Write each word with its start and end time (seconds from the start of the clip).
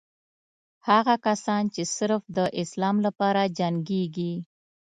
هغه 0.89 1.15
کسان 1.25 1.63
چې 1.73 1.83
صرف 1.97 2.23
د 2.37 2.39
اسلام 2.61 2.97
لپاره 3.05 3.41
جنګېږي. 3.57 4.33